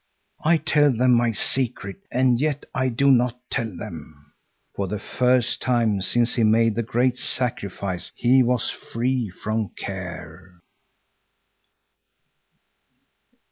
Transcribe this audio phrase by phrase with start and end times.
[0.43, 4.33] I tell them my secret, and yet I do not tell them."
[4.75, 10.57] For the first time since he made the great sacrifice he was free from care.